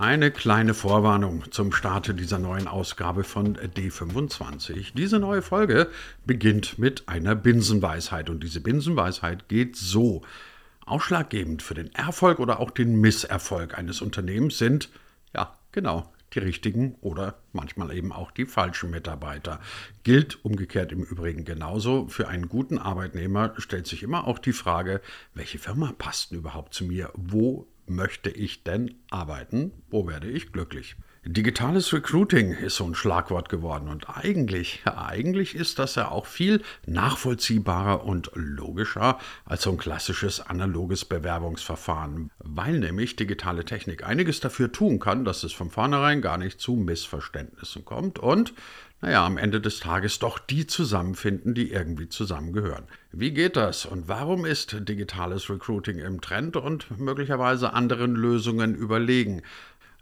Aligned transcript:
Eine 0.00 0.30
kleine 0.30 0.74
Vorwarnung 0.74 1.50
zum 1.50 1.72
Starte 1.72 2.14
dieser 2.14 2.38
neuen 2.38 2.68
Ausgabe 2.68 3.24
von 3.24 3.56
D25. 3.56 4.92
Diese 4.94 5.18
neue 5.18 5.42
Folge 5.42 5.90
beginnt 6.24 6.78
mit 6.78 7.08
einer 7.08 7.34
Binsenweisheit 7.34 8.30
und 8.30 8.44
diese 8.44 8.60
Binsenweisheit 8.60 9.48
geht 9.48 9.74
so. 9.74 10.22
Ausschlaggebend 10.86 11.64
für 11.64 11.74
den 11.74 11.92
Erfolg 11.96 12.38
oder 12.38 12.60
auch 12.60 12.70
den 12.70 13.00
Misserfolg 13.00 13.76
eines 13.76 14.00
Unternehmens 14.00 14.56
sind, 14.58 14.88
ja, 15.34 15.52
genau, 15.72 16.12
die 16.32 16.38
richtigen 16.38 16.94
oder 17.00 17.40
manchmal 17.52 17.92
eben 17.92 18.12
auch 18.12 18.30
die 18.30 18.46
falschen 18.46 18.90
Mitarbeiter. 18.90 19.58
Gilt 20.04 20.44
umgekehrt 20.44 20.92
im 20.92 21.02
Übrigen 21.02 21.44
genauso. 21.44 22.06
Für 22.06 22.28
einen 22.28 22.48
guten 22.48 22.78
Arbeitnehmer 22.78 23.52
stellt 23.56 23.88
sich 23.88 24.04
immer 24.04 24.28
auch 24.28 24.38
die 24.38 24.52
Frage, 24.52 25.00
welche 25.34 25.58
Firma 25.58 25.92
passt 25.98 26.30
denn 26.30 26.38
überhaupt 26.38 26.72
zu 26.72 26.84
mir? 26.84 27.10
Wo 27.16 27.66
möchte 27.88 28.30
ich 28.30 28.64
denn 28.64 28.94
arbeiten? 29.10 29.72
Wo 29.90 30.06
werde 30.06 30.28
ich 30.28 30.52
glücklich? 30.52 30.96
Digitales 31.24 31.92
Recruiting 31.92 32.52
ist 32.52 32.76
so 32.76 32.84
ein 32.84 32.94
Schlagwort 32.94 33.50
geworden 33.50 33.88
und 33.88 34.08
eigentlich, 34.08 34.80
eigentlich 34.86 35.54
ist 35.54 35.78
das 35.78 35.96
ja 35.96 36.10
auch 36.10 36.24
viel 36.24 36.62
nachvollziehbarer 36.86 38.04
und 38.04 38.30
logischer 38.34 39.18
als 39.44 39.62
so 39.62 39.70
ein 39.70 39.76
klassisches 39.76 40.40
analoges 40.40 41.04
Bewerbungsverfahren, 41.04 42.30
weil 42.38 42.78
nämlich 42.78 43.16
digitale 43.16 43.66
Technik 43.66 44.06
einiges 44.06 44.40
dafür 44.40 44.72
tun 44.72 45.00
kann, 45.00 45.26
dass 45.26 45.42
es 45.42 45.52
von 45.52 45.70
vornherein 45.70 46.22
gar 46.22 46.38
nicht 46.38 46.60
zu 46.60 46.76
Missverständnissen 46.76 47.84
kommt 47.84 48.18
und 48.18 48.54
naja, 49.00 49.24
am 49.24 49.38
Ende 49.38 49.60
des 49.60 49.78
Tages 49.78 50.18
doch 50.18 50.38
die 50.38 50.66
zusammenfinden, 50.66 51.54
die 51.54 51.70
irgendwie 51.70 52.08
zusammengehören. 52.08 52.84
Wie 53.12 53.32
geht 53.32 53.56
das 53.56 53.86
und 53.86 54.08
warum 54.08 54.44
ist 54.44 54.88
digitales 54.88 55.48
Recruiting 55.48 55.98
im 55.98 56.20
Trend 56.20 56.56
und 56.56 56.98
möglicherweise 56.98 57.72
anderen 57.72 58.16
Lösungen 58.16 58.74
überlegen? 58.74 59.42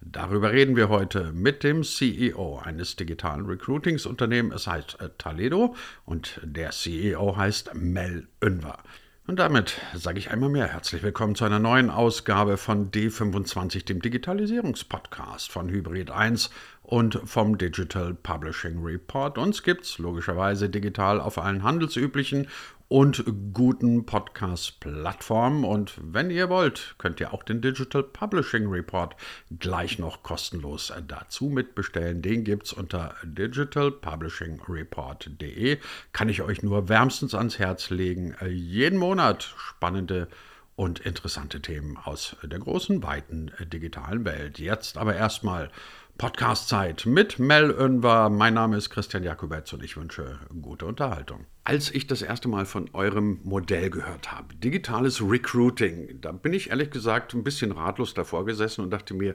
Darüber 0.01 0.53
reden 0.53 0.77
wir 0.77 0.89
heute 0.89 1.33
mit 1.33 1.63
dem 1.63 1.83
CEO 1.83 2.59
eines 2.63 2.97
digitalen 2.97 3.47
Recruitingsunternehmens. 3.47 4.63
Es 4.63 4.67
heißt 4.67 5.01
äh, 5.01 5.11
Taledo 5.19 5.75
und 6.05 6.41
der 6.43 6.71
CEO 6.71 7.37
heißt 7.37 7.75
Mel 7.75 8.27
Önver. 8.43 8.79
Und 9.27 9.41
damit 9.41 9.81
sage 9.93 10.21
ich 10.21 10.31
einmal 10.31 10.51
mehr 10.51 10.69
herzlich 10.69 11.03
willkommen 11.03 11.35
zu 11.35 11.45
einer 11.45 11.59
neuen 11.59 11.91
Ausgabe 11.91 12.57
von 12.57 12.93
D25, 12.93 13.85
dem 13.85 14.01
Digitalisierungspodcast 14.01 15.51
von 15.51 15.69
Hybrid 15.69 16.13
1 16.13 16.51
und 16.87 17.21
vom 17.25 17.59
Digital 17.59 18.15
Publishing 18.15 18.83
Report. 18.83 19.37
Uns 19.39 19.63
gibt 19.65 19.85
es 19.85 19.99
logischerweise 19.99 20.71
digital 20.71 21.21
auf 21.21 21.37
allen 21.37 21.65
handelsüblichen 21.65 22.47
und 22.87 23.25
guten 23.53 24.07
Podcast-Plattformen. 24.07 25.65
Und 25.65 25.95
wenn 26.01 26.31
ihr 26.31 26.49
wollt, 26.49 26.95
könnt 26.99 27.19
ihr 27.19 27.35
auch 27.35 27.43
den 27.43 27.61
Digital 27.61 28.05
Publishing 28.05 28.69
Report 28.69 29.17
gleich 29.59 29.99
noch 29.99 30.23
kostenlos 30.23 30.93
dazu 31.09 31.47
mitbestellen. 31.47 32.23
Den 32.23 32.45
gibt 32.45 32.67
es 32.67 32.73
unter 32.73 33.17
digitalpublishingreport.de. 33.25 35.79
Kann 36.13 36.29
ich 36.29 36.43
euch 36.43 36.63
nur 36.63 36.89
wärmstens 36.89 37.35
ans 37.35 37.59
Herz 37.59 37.91
legen. 37.91 38.37
Jeden 38.49 39.01
Monat 39.01 39.53
spannende 39.57 40.29
und 40.77 41.01
interessante 41.01 41.61
Themen 41.61 41.97
aus 41.97 42.37
der 42.45 42.61
großen, 42.61 43.03
weiten 43.03 43.51
digitalen 43.73 44.25
Welt. 44.25 44.61
Jetzt 44.61 44.99
aber 44.99 45.17
erstmal 45.17 45.73
Podcast-Zeit 46.19 47.05
mit 47.05 47.39
Mel 47.39 47.71
Önver. 47.71 48.31
Mein 48.31 48.55
Name 48.55 48.79
ist 48.79 48.89
Christian 48.89 49.23
Jakubetz 49.23 49.75
und 49.75 49.85
ich 49.85 49.99
wünsche 49.99 50.39
gute 50.63 50.87
Unterhaltung. 50.87 51.45
Als 51.63 51.91
ich 51.91 52.07
das 52.07 52.23
erste 52.23 52.49
Mal 52.49 52.65
von 52.65 52.89
eurem 52.95 53.41
Modell 53.45 53.91
gehört 53.91 54.33
habe, 54.33 54.55
digitales 54.55 55.21
Recruiting, 55.21 56.19
da 56.23 56.33
bin 56.33 56.55
ich 56.55 56.71
ehrlich 56.71 56.91
gesagt 56.91 57.35
ein 57.35 57.45
bisschen 57.45 57.71
ratlos 57.71 58.15
davor 58.15 58.47
gesessen 58.47 58.81
und 58.81 58.91
dachte 58.91 59.13
mir, 59.13 59.35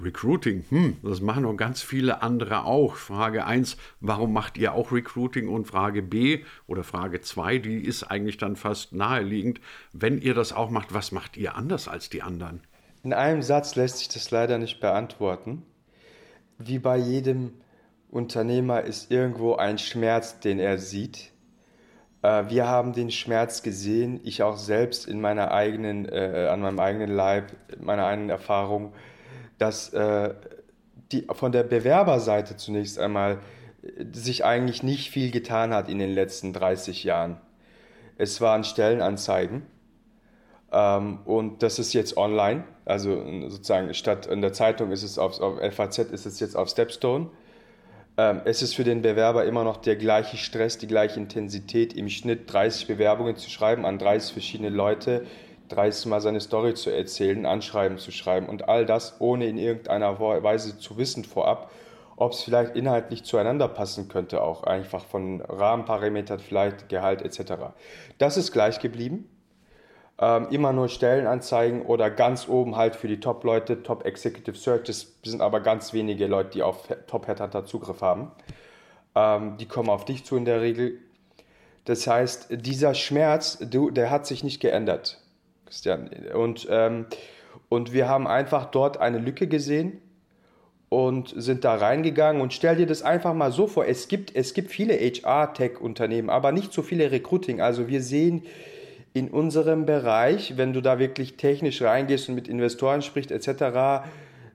Recruiting, 0.00 0.64
hm, 0.68 0.96
das 1.02 1.20
machen 1.20 1.42
doch 1.42 1.56
ganz 1.56 1.82
viele 1.82 2.22
andere 2.22 2.66
auch. 2.66 2.94
Frage 2.94 3.44
1, 3.44 3.76
warum 4.00 4.32
macht 4.32 4.56
ihr 4.58 4.74
auch 4.74 4.92
Recruiting? 4.92 5.48
Und 5.48 5.66
Frage 5.66 6.02
B 6.02 6.44
oder 6.68 6.84
Frage 6.84 7.20
2, 7.20 7.58
die 7.58 7.78
ist 7.78 8.04
eigentlich 8.04 8.36
dann 8.36 8.54
fast 8.54 8.92
naheliegend. 8.92 9.60
Wenn 9.92 10.20
ihr 10.20 10.34
das 10.34 10.52
auch 10.52 10.70
macht, 10.70 10.94
was 10.94 11.10
macht 11.10 11.36
ihr 11.36 11.56
anders 11.56 11.88
als 11.88 12.10
die 12.10 12.22
anderen? 12.22 12.60
In 13.02 13.12
einem 13.12 13.42
Satz 13.42 13.74
lässt 13.74 13.98
sich 13.98 14.08
das 14.08 14.30
leider 14.30 14.58
nicht 14.58 14.78
beantworten 14.78 15.64
wie 16.64 16.78
bei 16.78 16.96
jedem 16.96 17.52
Unternehmer 18.10 18.82
ist 18.82 19.10
irgendwo 19.10 19.56
ein 19.56 19.78
Schmerz, 19.78 20.40
den 20.40 20.58
er 20.58 20.78
sieht. 20.78 21.32
Äh, 22.22 22.44
wir 22.48 22.68
haben 22.68 22.92
den 22.92 23.10
Schmerz 23.10 23.62
gesehen, 23.62 24.20
ich 24.22 24.42
auch 24.42 24.56
selbst 24.56 25.06
in 25.06 25.20
meiner 25.20 25.50
eigenen, 25.52 26.06
äh, 26.08 26.48
an 26.50 26.60
meinem 26.60 26.78
eigenen 26.78 27.10
Leib, 27.10 27.52
meiner 27.80 28.06
eigenen 28.06 28.30
Erfahrung, 28.30 28.92
dass 29.58 29.92
äh, 29.92 30.34
die, 31.10 31.26
von 31.32 31.52
der 31.52 31.62
Bewerberseite 31.62 32.56
zunächst 32.56 32.98
einmal 32.98 33.38
äh, 33.82 34.04
sich 34.12 34.44
eigentlich 34.44 34.82
nicht 34.82 35.10
viel 35.10 35.30
getan 35.30 35.74
hat 35.74 35.88
in 35.88 35.98
den 35.98 36.10
letzten 36.10 36.52
30 36.52 37.04
Jahren. 37.04 37.38
Es 38.18 38.40
waren 38.40 38.64
Stellenanzeigen 38.64 39.62
ähm, 40.70 41.20
und 41.24 41.62
das 41.62 41.78
ist 41.78 41.92
jetzt 41.92 42.16
online. 42.16 42.64
Also 42.84 43.22
sozusagen 43.48 43.92
statt 43.94 44.26
in 44.26 44.40
der 44.40 44.52
Zeitung 44.52 44.90
ist 44.90 45.02
es 45.02 45.18
auf, 45.18 45.40
auf 45.40 45.60
FAZ, 45.72 45.98
ist 45.98 46.26
es 46.26 46.40
jetzt 46.40 46.56
auf 46.56 46.68
Stepstone. 46.68 47.30
Ähm, 48.18 48.42
es 48.44 48.60
ist 48.60 48.74
für 48.74 48.84
den 48.84 49.02
Bewerber 49.02 49.44
immer 49.44 49.64
noch 49.64 49.78
der 49.78 49.96
gleiche 49.96 50.36
Stress, 50.36 50.78
die 50.78 50.86
gleiche 50.86 51.18
Intensität, 51.18 51.94
im 51.94 52.08
Schnitt 52.08 52.52
30 52.52 52.86
Bewerbungen 52.86 53.36
zu 53.36 53.48
schreiben 53.48 53.86
an 53.86 53.98
30 53.98 54.32
verschiedene 54.32 54.68
Leute, 54.68 55.24
30 55.68 56.06
Mal 56.06 56.20
seine 56.20 56.40
Story 56.40 56.74
zu 56.74 56.90
erzählen, 56.90 57.46
Anschreiben 57.46 57.98
zu 57.98 58.10
schreiben 58.10 58.48
und 58.48 58.68
all 58.68 58.84
das 58.84 59.20
ohne 59.20 59.46
in 59.46 59.56
irgendeiner 59.56 60.20
Weise 60.20 60.78
zu 60.78 60.98
wissen 60.98 61.24
vorab, 61.24 61.70
ob 62.16 62.32
es 62.32 62.42
vielleicht 62.42 62.76
inhaltlich 62.76 63.24
zueinander 63.24 63.68
passen 63.68 64.08
könnte, 64.08 64.42
auch 64.42 64.64
einfach 64.64 65.06
von 65.06 65.40
Rahmenparametern, 65.40 66.40
vielleicht 66.40 66.90
Gehalt 66.90 67.22
etc. 67.22 67.54
Das 68.18 68.36
ist 68.36 68.52
gleich 68.52 68.80
geblieben 68.80 69.31
ähm, 70.22 70.46
immer 70.50 70.72
nur 70.72 70.88
Stellenanzeigen 70.88 71.82
oder 71.82 72.08
ganz 72.08 72.48
oben 72.48 72.76
halt 72.76 72.94
für 72.94 73.08
die 73.08 73.18
Top-Leute, 73.18 73.82
Top 73.82 74.06
Executive 74.06 74.56
Search. 74.56 74.84
Das 74.84 75.14
sind 75.24 75.42
aber 75.42 75.58
ganz 75.60 75.92
wenige 75.92 76.28
Leute, 76.28 76.50
die 76.50 76.62
auf 76.62 76.86
Top 77.08 77.26
Headhunter 77.26 77.66
Zugriff 77.66 78.00
haben. 78.02 78.30
Ähm, 79.16 79.56
die 79.58 79.66
kommen 79.66 79.90
auf 79.90 80.04
dich 80.04 80.24
zu 80.24 80.36
in 80.36 80.44
der 80.44 80.60
Regel. 80.60 80.98
Das 81.86 82.06
heißt, 82.06 82.46
dieser 82.50 82.94
Schmerz, 82.94 83.58
du, 83.58 83.90
der 83.90 84.10
hat 84.10 84.24
sich 84.24 84.44
nicht 84.44 84.60
geändert, 84.60 85.20
Christian. 85.66 86.08
Und, 86.32 86.68
ähm, 86.70 87.06
und 87.68 87.92
wir 87.92 88.08
haben 88.08 88.28
einfach 88.28 88.66
dort 88.66 88.98
eine 88.98 89.18
Lücke 89.18 89.48
gesehen 89.48 90.00
und 90.88 91.34
sind 91.36 91.64
da 91.64 91.74
reingegangen 91.74 92.40
und 92.40 92.52
stell 92.52 92.76
dir 92.76 92.86
das 92.86 93.02
einfach 93.02 93.34
mal 93.34 93.50
so 93.50 93.66
vor, 93.66 93.86
es 93.86 94.06
gibt, 94.06 94.36
es 94.36 94.54
gibt 94.54 94.70
viele 94.70 94.94
HR-Tech-Unternehmen, 94.94 96.30
aber 96.30 96.52
nicht 96.52 96.72
so 96.72 96.82
viele 96.82 97.10
Recruiting. 97.10 97.60
Also 97.60 97.88
wir 97.88 98.02
sehen 98.02 98.44
in 99.14 99.28
unserem 99.28 99.84
Bereich, 99.84 100.56
wenn 100.56 100.72
du 100.72 100.80
da 100.80 100.98
wirklich 100.98 101.36
technisch 101.36 101.82
reingehst 101.82 102.28
und 102.28 102.34
mit 102.34 102.48
Investoren 102.48 103.02
sprichst 103.02 103.30
etc., 103.30 104.06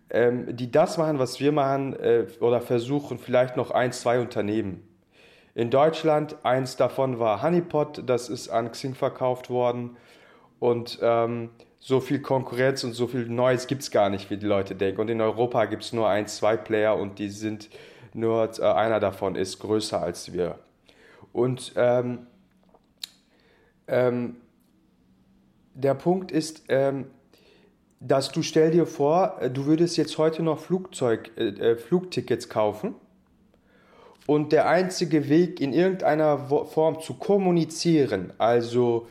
ähm, 0.10 0.56
die 0.56 0.72
das 0.72 0.98
machen, 0.98 1.20
was 1.20 1.40
wir 1.40 1.52
machen 1.52 1.94
äh, 2.00 2.26
oder 2.40 2.62
versuchen, 2.62 3.20
vielleicht 3.20 3.58
noch 3.58 3.72
ein, 3.72 3.92
zwei 3.92 4.20
Unternehmen. 4.20 4.88
In 5.54 5.70
Deutschland, 5.70 6.38
eins 6.44 6.78
davon 6.78 7.20
war 7.20 7.42
Honeypot, 7.42 8.04
das 8.06 8.30
ist 8.30 8.50
an 8.50 8.72
Xing 8.72 8.96
verkauft 8.96 9.50
worden 9.50 9.98
und 10.60 11.00
ähm, 11.02 11.50
so 11.80 12.00
viel 12.00 12.22
Konkurrenz 12.22 12.84
und 12.84 12.94
so 12.94 13.08
viel 13.08 13.28
Neues 13.28 13.68
gibt 13.68 13.82
es 13.82 13.92
gar 13.92 14.10
nicht, 14.10 14.30
wie 14.30 14.38
die 14.38 14.46
Leute 14.46 14.76
denken. 14.76 15.02
Und 15.02 15.10
in 15.10 15.22
Europa 15.22 15.66
gibt 15.66 15.84
es 15.84 15.94
nur 15.94 16.10
ein, 16.10 16.28
zwei 16.28 16.58
Player 16.58 16.96
und 16.96 17.20
die 17.20 17.30
sind 17.30 17.70
nur, 18.14 18.50
äh, 18.60 18.64
einer 18.64 19.00
davon 19.00 19.36
ist 19.36 19.60
größer 19.60 20.02
als 20.02 20.34
wir. 20.34 20.60
Und 21.34 21.74
ähm, 21.76 22.28
ähm, 23.88 24.38
der 25.78 25.94
Punkt 25.94 26.32
ist, 26.32 26.64
ähm, 26.70 27.06
dass 28.00 28.32
du 28.32 28.42
stell 28.42 28.72
dir 28.72 28.86
vor, 28.86 29.38
äh, 29.40 29.50
du 29.50 29.66
würdest 29.66 29.98
jetzt 29.98 30.18
heute 30.18 30.44
noch 30.44 30.60
Flugzeug, 30.60 31.32
äh, 31.38 31.50
äh, 31.50 31.76
Flugtickets 31.78 32.50
kaufen 32.50 32.96
und 34.26 34.52
der 34.52 34.68
einzige 34.68 35.30
Weg 35.30 35.62
in 35.62 35.74
irgendeiner 35.74 36.38
Form 36.66 37.00
zu 37.00 37.14
kommunizieren, 37.14 38.34
also 38.40 39.08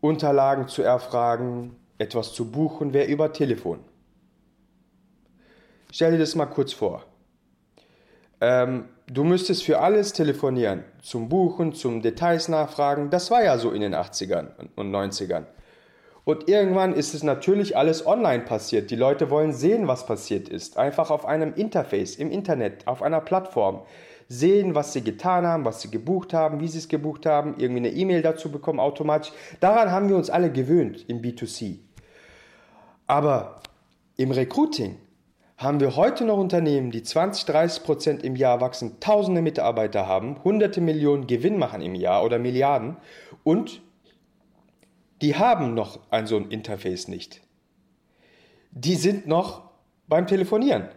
Unterlagen 0.00 0.68
zu 0.68 0.82
erfragen, 0.82 1.76
etwas 1.98 2.32
zu 2.32 2.50
buchen, 2.50 2.92
wäre 2.92 3.06
über 3.06 3.32
Telefon. 3.32 3.80
Stell 5.90 6.12
dir 6.12 6.18
das 6.18 6.34
mal 6.34 6.46
kurz 6.46 6.72
vor. 6.72 7.04
Ähm, 8.42 8.86
du 9.06 9.22
müsstest 9.22 9.62
für 9.62 9.78
alles 9.78 10.12
telefonieren, 10.12 10.82
zum 11.00 11.28
Buchen, 11.28 11.74
zum 11.74 12.02
Details 12.02 12.48
nachfragen. 12.48 13.08
Das 13.08 13.30
war 13.30 13.44
ja 13.44 13.56
so 13.56 13.70
in 13.70 13.82
den 13.82 13.94
80ern 13.94 14.48
und 14.74 14.90
90ern. 14.90 15.44
Und 16.24 16.48
irgendwann 16.48 16.92
ist 16.92 17.14
es 17.14 17.22
natürlich 17.22 17.76
alles 17.76 18.04
online 18.04 18.42
passiert. 18.42 18.90
Die 18.90 18.96
Leute 18.96 19.30
wollen 19.30 19.52
sehen, 19.52 19.86
was 19.86 20.06
passiert 20.06 20.48
ist. 20.48 20.76
Einfach 20.76 21.12
auf 21.12 21.24
einem 21.24 21.54
Interface, 21.54 22.16
im 22.16 22.32
Internet, 22.32 22.88
auf 22.88 23.00
einer 23.02 23.20
Plattform. 23.20 23.82
Sehen, 24.28 24.74
was 24.74 24.92
sie 24.92 25.02
getan 25.02 25.46
haben, 25.46 25.64
was 25.64 25.80
sie 25.80 25.90
gebucht 25.90 26.34
haben, 26.34 26.58
wie 26.58 26.68
sie 26.68 26.78
es 26.78 26.88
gebucht 26.88 27.26
haben, 27.26 27.54
irgendwie 27.58 27.88
eine 27.88 27.90
E-Mail 27.90 28.22
dazu 28.22 28.50
bekommen 28.50 28.80
automatisch. 28.80 29.32
Daran 29.60 29.92
haben 29.92 30.08
wir 30.08 30.16
uns 30.16 30.30
alle 30.30 30.50
gewöhnt 30.50 31.04
im 31.06 31.22
B2C. 31.22 31.78
Aber 33.06 33.60
Im 34.16 34.32
Recruiting 34.32 34.96
haben 35.62 35.80
wir 35.80 35.96
heute 35.96 36.24
noch 36.24 36.38
Unternehmen, 36.38 36.90
die 36.90 37.02
20, 37.02 37.46
30 37.46 37.84
Prozent 37.84 38.22
im 38.24 38.36
Jahr 38.36 38.60
wachsen, 38.60 38.98
tausende 39.00 39.42
Mitarbeiter 39.42 40.06
haben, 40.06 40.42
hunderte 40.42 40.80
Millionen 40.80 41.26
Gewinn 41.26 41.58
machen 41.58 41.82
im 41.82 41.94
Jahr 41.94 42.24
oder 42.24 42.38
Milliarden 42.38 42.96
und 43.44 43.80
die 45.20 45.36
haben 45.36 45.74
noch 45.74 46.00
ein 46.10 46.26
so 46.26 46.36
ein 46.36 46.50
Interface 46.50 47.06
nicht. 47.08 47.40
Die 48.72 48.96
sind 48.96 49.26
noch 49.26 49.70
beim 50.08 50.26
Telefonieren. 50.26 50.88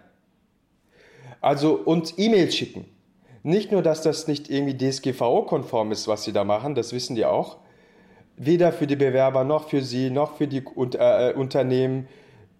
Also 1.41 1.75
und 1.75 2.17
E-Mails 2.17 2.56
schicken. 2.56 2.85
Nicht 3.44 3.71
nur, 3.71 3.83
dass 3.83 4.01
das 4.01 4.27
nicht 4.27 4.50
irgendwie 4.50 4.75
DSGVO-konform 4.75 5.91
ist, 5.91 6.07
was 6.07 6.23
sie 6.23 6.33
da 6.33 6.44
machen, 6.44 6.73
das 6.73 6.91
wissen 6.91 7.15
die 7.15 7.25
auch. 7.25 7.57
Weder 8.38 8.71
für 8.71 8.88
die 8.88 8.95
Bewerber 8.95 9.44
noch 9.44 9.69
für 9.69 9.83
sie 9.83 10.09
noch 10.09 10.38
für 10.38 10.47
die 10.47 10.63
äh, 10.65 11.33
Unternehmen. 11.33 12.07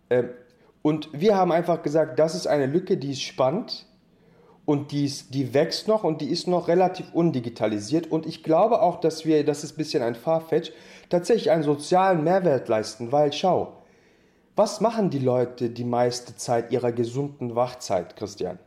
Äh, 0.10 0.25
und 0.86 1.10
wir 1.14 1.36
haben 1.36 1.52
einfach 1.52 1.82
gesagt, 1.82 2.20
das 2.20 2.36
ist 2.36 2.46
eine 2.46 2.68
Lücke, 2.68 2.96
die 2.96 3.14
ist 3.14 3.24
spannend 3.24 3.88
und 4.66 4.92
die, 4.92 5.06
ist, 5.06 5.34
die 5.34 5.52
wächst 5.56 5.88
noch 5.88 6.04
und 6.04 6.22
die 6.22 6.30
ist 6.30 6.48
noch 6.48 6.68
relativ 6.68 7.12
undigitalisiert. 7.12 8.12
Und 8.12 8.28
ich 8.28 8.44
glaube 8.44 8.84
auch, 8.84 9.00
dass 9.00 9.26
wir, 9.26 9.44
das 9.44 9.64
ist 9.64 9.74
ein 9.74 9.78
bisschen 9.78 10.04
ein 10.04 10.14
Farfetch, 10.14 10.72
tatsächlich 11.10 11.50
einen 11.50 11.64
sozialen 11.64 12.24
Mehrwert 12.24 12.68
leisten, 12.68 13.12
weil 13.12 13.34
schau, 13.34 13.82
was 14.56 14.80
machen 14.80 15.10
die 15.10 15.18
Leute 15.18 15.72
die 15.72 15.84
meiste 15.84 16.36
Zeit 16.36 16.72
ihrer 16.72 16.92
gesunden 16.92 17.56
Wachzeit, 17.56 18.16
Christian? 18.16 18.60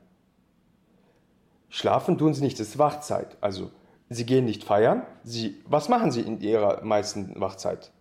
Schlafen 1.69 2.19
tun 2.19 2.35
sie 2.35 2.43
nicht, 2.43 2.59
das 2.59 2.71
ist 2.71 2.79
Wachzeit. 2.79 3.37
Also, 3.41 3.71
sie 4.09 4.27
gehen 4.27 4.45
nicht 4.45 4.65
feiern. 4.65 5.07
Sie, 5.23 5.63
was 5.69 5.89
machen 5.89 6.11
sie 6.11 6.23
in 6.23 6.41
ihrer 6.41 6.83
meisten 6.83 7.41
Wachzeit? 7.41 7.93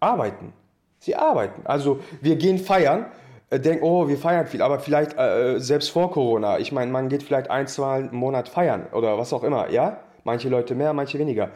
Arbeiten. 0.00 0.54
Sie 1.00 1.16
arbeiten. 1.16 1.62
Also 1.64 2.00
wir 2.20 2.36
gehen 2.36 2.58
feiern, 2.58 3.06
äh, 3.48 3.58
denken, 3.58 3.82
oh, 3.82 4.06
wir 4.06 4.18
feiern 4.18 4.46
viel, 4.46 4.62
aber 4.62 4.78
vielleicht 4.78 5.18
äh, 5.18 5.58
selbst 5.58 5.90
vor 5.90 6.12
Corona. 6.12 6.58
Ich 6.58 6.70
meine, 6.70 6.92
man 6.92 7.08
geht 7.08 7.22
vielleicht 7.22 7.50
ein, 7.50 7.66
zwei 7.66 8.00
im 8.00 8.14
Monat 8.14 8.48
feiern 8.48 8.86
oder 8.92 9.18
was 9.18 9.32
auch 9.32 9.42
immer, 9.42 9.70
ja? 9.70 10.00
Manche 10.24 10.50
Leute 10.50 10.74
mehr, 10.74 10.92
manche 10.92 11.18
weniger. 11.18 11.50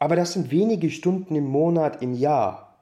Aber 0.00 0.16
das 0.16 0.32
sind 0.32 0.50
wenige 0.50 0.90
Stunden 0.90 1.36
im 1.36 1.46
Monat, 1.46 2.02
im 2.02 2.12
Jahr. 2.12 2.76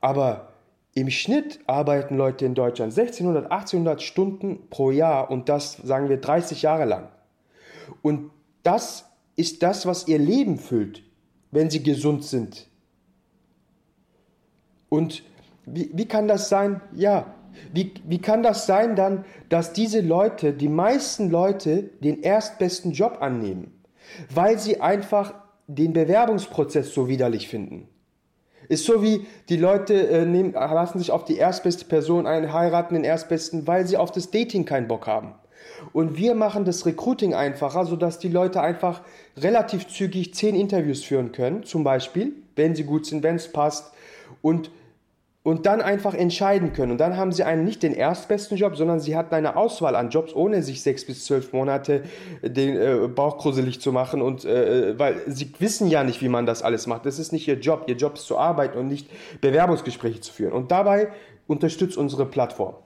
Aber 0.00 0.48
im 0.94 1.10
Schnitt 1.10 1.60
arbeiten 1.66 2.16
Leute 2.16 2.46
in 2.46 2.54
Deutschland 2.54 2.92
1600, 2.92 3.52
1800 3.52 4.02
Stunden 4.02 4.70
pro 4.70 4.90
Jahr 4.90 5.30
und 5.30 5.50
das 5.50 5.74
sagen 5.76 6.08
wir 6.08 6.18
30 6.18 6.62
Jahre 6.62 6.86
lang. 6.86 7.08
Und 8.00 8.30
das 8.62 9.04
ist 9.36 9.62
das, 9.62 9.84
was 9.84 10.08
ihr 10.08 10.18
Leben 10.18 10.58
füllt, 10.58 11.02
wenn 11.50 11.68
sie 11.68 11.82
gesund 11.82 12.24
sind. 12.24 12.66
Und 14.88 15.22
wie, 15.64 15.90
wie 15.92 16.06
kann 16.06 16.28
das 16.28 16.48
sein? 16.48 16.80
Ja, 16.94 17.34
wie, 17.72 17.94
wie 18.04 18.18
kann 18.18 18.42
das 18.42 18.66
sein 18.66 18.96
dann, 18.96 19.24
dass 19.48 19.72
diese 19.72 20.00
Leute, 20.00 20.52
die 20.52 20.68
meisten 20.68 21.30
Leute, 21.30 21.84
den 22.00 22.22
erstbesten 22.22 22.92
Job 22.92 23.18
annehmen, 23.20 23.72
weil 24.32 24.58
sie 24.58 24.80
einfach 24.80 25.34
den 25.66 25.92
Bewerbungsprozess 25.92 26.92
so 26.92 27.08
widerlich 27.08 27.48
finden? 27.48 27.88
Ist 28.68 28.84
so 28.84 29.02
wie 29.02 29.26
die 29.48 29.56
Leute 29.56 29.94
äh, 30.08 30.24
nehmen, 30.24 30.52
lassen 30.52 30.98
sich 30.98 31.10
auf 31.12 31.24
die 31.24 31.36
erstbeste 31.36 31.84
Person 31.84 32.26
ein, 32.26 32.52
heiraten 32.52 32.94
den 32.94 33.04
erstbesten, 33.04 33.66
weil 33.66 33.86
sie 33.86 33.96
auf 33.96 34.10
das 34.10 34.30
Dating 34.30 34.64
keinen 34.64 34.88
Bock 34.88 35.06
haben. 35.06 35.34
Und 35.92 36.16
wir 36.16 36.34
machen 36.34 36.64
das 36.64 36.84
Recruiting 36.84 37.34
einfacher, 37.34 37.84
sodass 37.84 38.18
die 38.18 38.28
Leute 38.28 38.60
einfach 38.60 39.02
relativ 39.36 39.86
zügig 39.86 40.34
zehn 40.34 40.54
Interviews 40.54 41.04
führen 41.04 41.32
können, 41.32 41.62
zum 41.62 41.84
Beispiel, 41.84 42.32
wenn 42.56 42.74
sie 42.74 42.84
gut 42.84 43.06
sind, 43.06 43.22
wenn 43.22 43.36
es 43.36 43.52
passt, 43.52 43.92
und, 44.46 44.70
und 45.42 45.66
dann 45.66 45.80
einfach 45.80 46.14
entscheiden 46.14 46.72
können. 46.72 46.92
Und 46.92 46.98
dann 46.98 47.16
haben 47.16 47.32
sie 47.32 47.42
einen 47.42 47.64
nicht 47.64 47.82
den 47.82 47.92
erstbesten 47.92 48.56
Job, 48.56 48.76
sondern 48.76 49.00
sie 49.00 49.16
hatten 49.16 49.34
eine 49.34 49.56
Auswahl 49.56 49.96
an 49.96 50.10
Jobs, 50.10 50.36
ohne 50.36 50.62
sich 50.62 50.82
sechs 50.82 51.04
bis 51.04 51.24
zwölf 51.24 51.52
Monate 51.52 52.04
den 52.42 52.76
äh, 52.76 53.08
Bauch 53.08 53.38
gruselig 53.38 53.80
zu 53.80 53.90
machen. 53.90 54.22
Und 54.22 54.44
äh, 54.44 54.96
weil 54.96 55.20
sie 55.26 55.52
wissen 55.58 55.88
ja 55.88 56.04
nicht, 56.04 56.22
wie 56.22 56.28
man 56.28 56.46
das 56.46 56.62
alles 56.62 56.86
macht. 56.86 57.06
Das 57.06 57.18
ist 57.18 57.32
nicht 57.32 57.48
ihr 57.48 57.58
Job. 57.58 57.86
Ihr 57.88 57.96
Job 57.96 58.14
ist 58.14 58.26
zu 58.26 58.38
arbeiten 58.38 58.78
und 58.78 58.86
nicht 58.86 59.10
Bewerbungsgespräche 59.40 60.20
zu 60.20 60.32
führen. 60.32 60.52
Und 60.52 60.70
dabei 60.70 61.08
unterstützt 61.48 61.96
unsere 61.96 62.24
Plattform. 62.24 62.76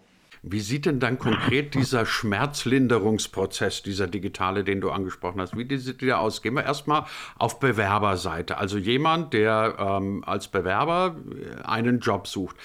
Wie 0.43 0.61
sieht 0.61 0.87
denn 0.87 1.01
dann 1.01 1.19
konkret 1.19 1.75
dieser 1.75 2.07
Schmerzlinderungsprozess, 2.07 3.83
dieser 3.83 4.07
digitale, 4.07 4.65
den 4.65 4.81
du 4.81 4.91
angesprochen 4.91 5.41
hast, 5.41 5.57
wie 5.57 5.77
sieht 5.77 6.01
der 6.01 6.21
aus? 6.21 6.41
Gehen 6.41 6.55
wir 6.55 6.65
erstmal 6.65 7.05
auf 7.37 7.61
Bewerberseite. 7.61 8.57
Also 8.57 8.79
jemand, 8.79 9.35
der 9.35 9.77
ähm, 9.79 10.25
als 10.25 10.49
Bewerber 10.49 11.17
äh, 11.31 11.63
einen 11.63 12.01
Job 12.01 12.27
sucht. 12.27 12.57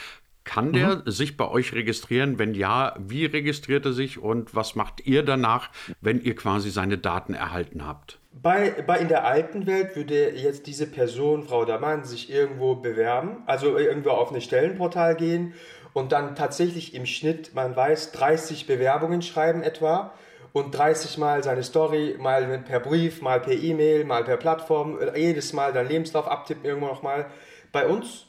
Kann 0.45 0.73
der 0.73 0.97
mhm. 0.97 1.09
sich 1.09 1.37
bei 1.37 1.49
euch 1.49 1.73
registrieren? 1.73 2.37
Wenn 2.37 2.53
ja, 2.53 2.95
wie 2.99 3.25
registriert 3.25 3.83
er 3.85 3.93
sich 3.93 4.19
und 4.19 4.55
was 4.55 4.75
macht 4.75 5.05
ihr 5.05 5.23
danach, 5.23 5.69
wenn 6.01 6.21
ihr 6.21 6.35
quasi 6.35 6.69
seine 6.69 6.99
Daten 6.99 7.33
erhalten 7.33 7.85
habt? 7.85 8.19
Bei, 8.31 8.69
bei 8.85 8.99
in 8.99 9.07
der 9.07 9.25
alten 9.25 9.65
Welt 9.65 9.95
würde 9.95 10.35
jetzt 10.35 10.67
diese 10.67 10.85
Person, 10.85 11.43
Frau 11.43 11.61
oder 11.61 11.79
Mann, 11.79 12.03
sich 12.03 12.31
irgendwo 12.31 12.75
bewerben, 12.75 13.37
also 13.47 13.75
irgendwo 13.77 14.11
auf 14.11 14.31
ein 14.31 14.39
Stellenportal 14.39 15.15
gehen 15.15 15.53
und 15.95 16.11
dann 16.11 16.35
tatsächlich 16.35 16.93
im 16.93 17.05
Schnitt, 17.05 17.55
man 17.55 17.73
weiß, 17.73 18.11
30 18.11 18.67
Bewerbungen 18.67 19.21
schreiben 19.21 19.63
etwa 19.63 20.13
und 20.51 20.71
30 20.71 21.17
Mal 21.17 21.41
seine 21.41 21.63
Story, 21.63 22.17
mal 22.19 22.59
per 22.59 22.81
Brief, 22.81 23.21
mal 23.21 23.39
per 23.39 23.53
E-Mail, 23.53 24.03
mal 24.03 24.25
per 24.25 24.35
Plattform, 24.35 24.99
jedes 25.15 25.53
Mal 25.53 25.71
dein 25.71 25.87
Lebenslauf 25.87 26.27
abtippen 26.27 26.65
irgendwo 26.65 26.87
nochmal. 26.87 27.27
Bei 27.71 27.87
uns 27.87 28.25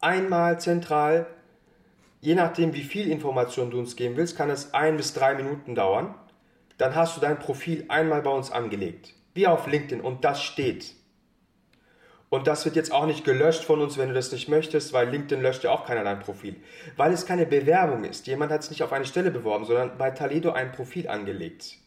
einmal 0.00 0.60
zentral, 0.60 1.28
je 2.20 2.34
nachdem 2.34 2.74
wie 2.74 2.82
viel 2.82 3.10
Information 3.10 3.70
du 3.70 3.78
uns 3.78 3.96
geben 3.96 4.18
willst, 4.18 4.36
kann 4.36 4.50
es 4.50 4.74
ein 4.74 4.98
bis 4.98 5.14
drei 5.14 5.34
Minuten 5.34 5.74
dauern. 5.74 6.14
Dann 6.76 6.94
hast 6.94 7.16
du 7.16 7.22
dein 7.22 7.38
Profil 7.38 7.86
einmal 7.88 8.20
bei 8.20 8.30
uns 8.30 8.50
angelegt, 8.52 9.14
wie 9.32 9.46
auf 9.46 9.66
LinkedIn 9.66 10.02
und 10.02 10.26
das 10.26 10.42
steht. 10.42 10.92
Und 12.30 12.46
das 12.46 12.64
wird 12.64 12.76
jetzt 12.76 12.92
auch 12.92 13.06
nicht 13.06 13.24
gelöscht 13.24 13.64
von 13.64 13.80
uns, 13.80 13.98
wenn 13.98 14.08
du 14.08 14.14
das 14.14 14.30
nicht 14.30 14.48
möchtest, 14.48 14.92
weil 14.92 15.08
LinkedIn 15.08 15.42
löscht 15.42 15.64
ja 15.64 15.72
auch 15.72 15.84
keiner 15.84 16.04
dein 16.04 16.20
Profil. 16.20 16.56
Weil 16.96 17.12
es 17.12 17.26
keine 17.26 17.44
Bewerbung 17.44 18.04
ist. 18.04 18.28
Jemand 18.28 18.52
hat 18.52 18.60
es 18.62 18.70
nicht 18.70 18.84
auf 18.84 18.92
eine 18.92 19.04
Stelle 19.04 19.32
beworben, 19.32 19.64
sondern 19.64 19.98
bei 19.98 20.12
Taledo 20.12 20.52
ein 20.52 20.70
Profil 20.70 21.08
angelegt. 21.08 21.78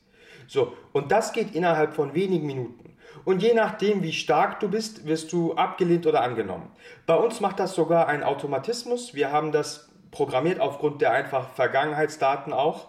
So, 0.47 0.73
und 0.91 1.13
das 1.13 1.31
geht 1.31 1.55
innerhalb 1.55 1.93
von 1.93 2.13
wenigen 2.13 2.45
Minuten. 2.45 2.97
Und 3.23 3.41
je 3.41 3.53
nachdem, 3.53 4.03
wie 4.03 4.11
stark 4.11 4.59
du 4.59 4.67
bist, 4.67 5.05
wirst 5.05 5.31
du 5.31 5.53
abgelehnt 5.53 6.05
oder 6.05 6.21
angenommen. 6.21 6.69
Bei 7.05 7.15
uns 7.15 7.39
macht 7.39 7.59
das 7.59 7.73
sogar 7.73 8.07
ein 8.07 8.21
Automatismus. 8.21 9.13
Wir 9.15 9.31
haben 9.31 9.53
das 9.53 9.89
programmiert 10.11 10.59
aufgrund 10.59 11.01
der 11.01 11.11
einfach 11.11 11.51
Vergangenheitsdaten 11.51 12.51
auch. 12.51 12.87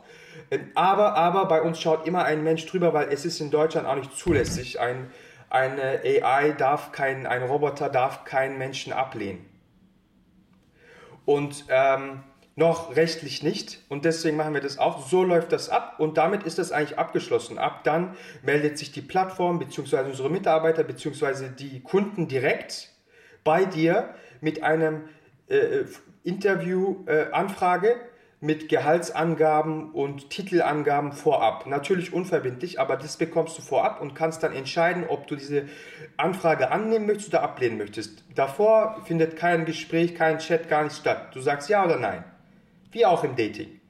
Aber, 0.75 1.15
aber 1.15 1.47
bei 1.47 1.63
uns 1.63 1.81
schaut 1.81 2.07
immer 2.07 2.25
ein 2.25 2.43
Mensch 2.43 2.67
drüber, 2.67 2.93
weil 2.93 3.13
es 3.13 3.25
ist 3.25 3.41
in 3.41 3.53
Deutschland 3.53 3.87
auch 3.87 3.95
nicht 3.95 4.17
zulässig, 4.17 4.81
ein 4.81 5.11
eine 5.55 6.01
AI 6.05 6.51
darf 6.51 6.91
kein, 6.91 7.27
ein 7.27 7.45
Roboter 7.45 7.89
darf 7.89 8.25
keinen 8.25 8.59
Menschen 8.59 8.93
ablehnen. 8.93 9.47
Und 11.25 11.67
ähm, 11.69 12.25
noch 12.57 12.97
rechtlich 12.97 13.43
nicht. 13.43 13.81
Und 13.89 14.05
deswegen 14.05 14.37
machen 14.37 14.53
wir 14.53 14.61
das 14.61 14.79
auch. 14.79 15.07
So 15.07 15.23
läuft 15.23 15.53
das 15.53 15.71
ab 15.71 15.97
und 15.99 16.19
damit 16.19 16.43
ist 16.43 16.59
das 16.59 16.73
eigentlich 16.73 16.99
abgeschlossen. 16.99 17.59
Ab 17.59 17.85
dann 17.85 18.17
meldet 18.43 18.79
sich 18.79 18.93
die 18.93 19.01
Plattform 19.01 19.59
bzw. 19.61 20.01
unsere 20.03 20.29
Mitarbeiter 20.29 20.83
bzw. 20.83 21.49
die 21.57 21.81
Kunden 21.83 22.29
direkt 22.29 22.91
bei 23.45 23.65
dir 23.65 24.15
mit 24.41 24.63
einem 24.63 25.09
äh, 25.49 25.85
Interview-Anfrage. 26.25 27.91
Äh, 27.91 28.14
mit 28.45 28.69
Gehaltsangaben 28.69 29.91
und 29.93 30.29
Titelangaben 30.29 31.13
vorab. 31.13 31.67
Natürlich 31.67 32.13
unverbindlich, 32.13 32.79
aber 32.79 32.97
das 32.99 33.17
bekommst 33.17 33.57
du 33.57 33.63
vorab 33.63 34.03
und 34.03 34.15
kannst 34.15 34.43
dann 34.43 34.53
entscheiden, 34.53 35.05
ob 35.09 35.27
du 35.27 35.35
diese 35.35 35.65
Anfrage 36.19 36.71
annehmen 36.71 37.07
möchtest 37.07 37.31
oder 37.31 37.43
ablehnen 37.43 37.79
möchtest. 37.79 38.23
Davor 38.35 39.01
findet 39.07 39.37
kein 39.37 39.65
Gespräch, 39.65 40.15
kein 40.15 40.39
Chat 40.41 40.69
gar 40.69 40.85
nicht 40.85 40.97
statt. 40.97 41.35
Du 41.35 41.41
sagst 41.41 41.71
ja 41.71 41.87
oder 41.87 41.99
nein. 41.99 42.23
Wie 42.93 43.07
auch 43.07 43.25
im 43.25 43.35
Dating. 43.35 43.81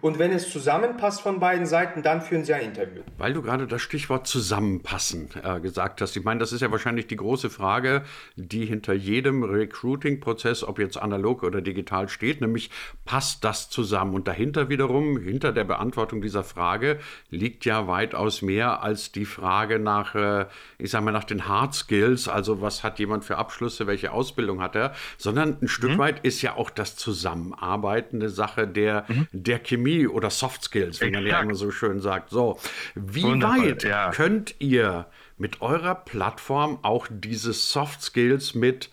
Und 0.00 0.18
wenn 0.18 0.32
es 0.32 0.50
zusammenpasst 0.50 1.22
von 1.22 1.40
beiden 1.40 1.66
Seiten, 1.66 2.02
dann 2.02 2.22
führen 2.22 2.44
Sie 2.44 2.54
ein 2.54 2.62
Interview. 2.62 3.02
Weil 3.18 3.32
du 3.32 3.42
gerade 3.42 3.66
das 3.66 3.82
Stichwort 3.82 4.26
zusammenpassen 4.26 5.28
äh, 5.42 5.60
gesagt 5.60 6.00
hast. 6.00 6.16
Ich 6.16 6.24
meine, 6.24 6.40
das 6.40 6.52
ist 6.52 6.60
ja 6.60 6.70
wahrscheinlich 6.70 7.06
die 7.06 7.16
große 7.16 7.50
Frage, 7.50 8.02
die 8.36 8.66
hinter 8.66 8.92
jedem 8.92 9.42
Recruiting-Prozess, 9.44 10.64
ob 10.64 10.78
jetzt 10.78 10.96
analog 10.96 11.42
oder 11.42 11.60
digital 11.60 12.08
steht, 12.08 12.40
nämlich 12.40 12.70
passt 13.04 13.44
das 13.44 13.70
zusammen? 13.70 14.14
Und 14.14 14.28
dahinter 14.28 14.68
wiederum, 14.68 15.18
hinter 15.18 15.52
der 15.52 15.64
Beantwortung 15.64 16.22
dieser 16.22 16.44
Frage, 16.44 16.98
liegt 17.30 17.64
ja 17.64 17.86
weitaus 17.86 18.42
mehr 18.42 18.82
als 18.82 19.12
die 19.12 19.24
Frage 19.24 19.78
nach, 19.78 20.14
äh, 20.14 20.46
ich 20.78 20.90
sage 20.90 21.04
mal, 21.04 21.12
nach 21.12 21.24
den 21.24 21.48
Hard 21.48 21.74
Skills, 21.74 22.28
also 22.28 22.60
was 22.60 22.82
hat 22.82 22.98
jemand 22.98 23.24
für 23.24 23.36
Abschlüsse, 23.36 23.86
welche 23.86 24.12
Ausbildung 24.12 24.60
hat 24.60 24.74
er, 24.74 24.92
sondern 25.18 25.58
ein 25.60 25.68
Stück 25.68 25.92
mhm. 25.92 25.98
weit 25.98 26.24
ist 26.24 26.42
ja 26.42 26.56
auch 26.56 26.70
das 26.70 26.96
Zusammenarbeiten 26.96 28.16
eine 28.16 28.28
Sache 28.28 28.66
der, 28.66 29.04
mhm. 29.08 29.26
der 29.32 29.58
Chemie 29.58 29.83
Chemie 29.84 30.06
oder 30.06 30.30
Soft 30.30 30.64
Skills, 30.64 31.00
wie 31.00 31.10
man 31.10 31.26
ja 31.26 31.40
immer 31.40 31.54
so 31.54 31.70
schön 31.70 32.00
sagt. 32.00 32.30
So, 32.30 32.58
wie 32.94 33.24
Wundervoll, 33.24 33.70
weit 33.70 33.84
ja. 33.84 34.10
könnt 34.10 34.54
ihr 34.58 35.06
mit 35.36 35.60
eurer 35.60 35.94
Plattform 35.94 36.78
auch 36.82 37.06
diese 37.10 37.52
Soft 37.52 38.02
Skills 38.02 38.54
mit 38.54 38.90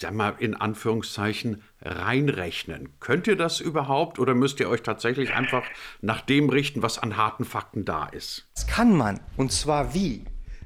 sag 0.00 0.12
mal, 0.12 0.34
in 0.40 0.56
Anführungszeichen 0.56 1.62
reinrechnen. 1.80 2.88
Könnt 2.98 3.28
ihr 3.28 3.36
das 3.36 3.60
überhaupt 3.60 4.18
oder 4.18 4.34
müsst 4.34 4.58
ihr 4.58 4.68
euch 4.68 4.82
tatsächlich 4.82 5.34
einfach 5.34 5.62
nach 6.00 6.20
dem 6.20 6.48
richten, 6.48 6.82
was 6.82 6.98
an 6.98 7.16
harten 7.16 7.44
Fakten 7.44 7.84
da 7.84 8.06
ist? 8.06 8.48
Das 8.54 8.66
kann 8.66 8.96
man. 8.96 9.20
Und 9.36 9.52
zwar 9.52 9.94
wie? 9.94 10.24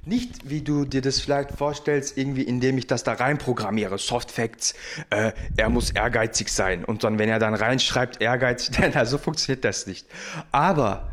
Nicht, 0.08 0.48
wie 0.48 0.62
du 0.62 0.86
dir 0.86 1.02
das 1.02 1.20
vielleicht 1.20 1.50
vorstellst, 1.50 2.16
irgendwie, 2.16 2.40
indem 2.40 2.78
ich 2.78 2.86
das 2.86 3.04
da 3.04 3.12
reinprogrammiere. 3.12 3.98
Soft 3.98 4.30
Facts, 4.30 4.72
äh, 5.10 5.32
er 5.54 5.68
muss 5.68 5.90
ehrgeizig 5.90 6.48
sein. 6.48 6.82
Und 6.82 7.04
dann, 7.04 7.18
wenn 7.18 7.28
er 7.28 7.38
dann 7.38 7.52
reinschreibt, 7.52 8.22
ehrgeizig, 8.22 8.74
dann, 8.92 9.04
so 9.04 9.18
funktioniert 9.18 9.66
das 9.66 9.86
nicht. 9.86 10.06
Aber 10.50 11.12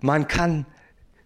man 0.00 0.26
kann, 0.26 0.64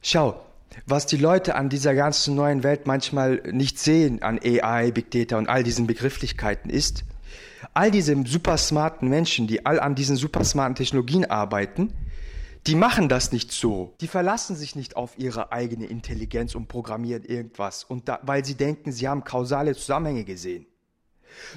schau, 0.03 0.45
was 0.87 1.07
die 1.07 1.19
Leute 1.19 1.55
an 1.55 1.69
dieser 1.69 1.95
ganzen 1.95 2.35
neuen 2.35 2.65
Welt 2.65 2.89
manchmal 2.89 3.43
nicht 3.49 3.79
sehen, 3.79 4.21
an 4.23 4.41
AI, 4.45 4.91
Big 4.91 5.13
Data 5.13 5.39
und 5.39 5.49
all 5.49 5.63
diesen 5.63 5.87
Begrifflichkeiten, 5.87 6.69
ist, 6.69 7.05
all 7.75 7.93
diese 7.93 8.21
super 8.27 8.59
smarten 8.59 9.09
Menschen, 9.09 9.47
die 9.47 9.65
all 9.65 9.79
an 9.79 9.95
diesen 9.95 10.17
super 10.17 10.43
smarten 10.45 10.75
Technologien 10.75 11.25
arbeiten, 11.25 11.93
die 12.69 12.77
machen 12.77 13.09
das 13.09 13.33
nicht 13.33 13.51
so. 13.51 13.95
Die 14.01 14.07
verlassen 14.07 14.55
sich 14.55 14.77
nicht 14.77 14.97
auf 14.97 15.19
ihre 15.19 15.51
eigene 15.51 15.87
Intelligenz 15.87 16.55
und 16.55 16.69
programmieren 16.69 17.25
irgendwas, 17.25 17.83
und 17.83 18.09
da, 18.09 18.21
weil 18.23 18.45
sie 18.45 18.55
denken, 18.55 18.93
sie 18.93 19.09
haben 19.09 19.25
kausale 19.25 19.75
Zusammenhänge 19.75 20.25
gesehen, 20.25 20.67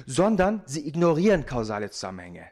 sondern 0.06 0.62
sie 0.66 0.86
ignorieren 0.86 1.46
kausale 1.46 1.90
Zusammenhänge. 1.90 2.46